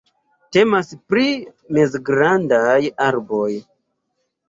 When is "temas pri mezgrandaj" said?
0.55-2.75